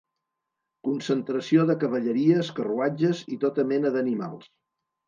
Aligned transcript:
Concentració 0.87 1.67
de 1.71 1.75
cavalleries, 1.85 2.51
carruatges 2.61 3.25
i 3.37 3.41
tota 3.47 3.71
mena 3.75 3.95
d'animals. 3.99 4.53